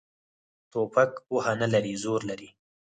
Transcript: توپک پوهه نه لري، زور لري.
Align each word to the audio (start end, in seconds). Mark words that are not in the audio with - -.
توپک 0.71 1.11
پوهه 1.25 1.53
نه 1.61 1.67
لري، 1.73 1.93
زور 2.03 2.21
لري. 2.29 2.49